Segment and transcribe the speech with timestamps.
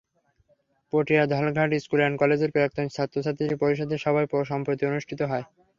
[0.93, 5.45] পটিয়ার Dhalghat school and কলেজের প্রাক্তন ছাত্রছাত্রী পরিষদের সভায় সম্প্রতি অনুষ্ঠিত হয়।